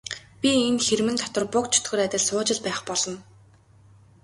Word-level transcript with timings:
Би 0.41 0.49
энэ 0.67 0.83
хэрмэн 0.85 1.15
дотор 1.21 1.43
буг 1.53 1.65
чөтгөр 1.73 1.99
адил 2.05 2.23
сууж 2.27 2.47
л 2.55 2.61
байх 2.65 2.79
болно. 2.87 3.17